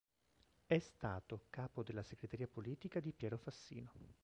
[0.65, 3.93] È stato capo della segreteria politica di Piero Fassino.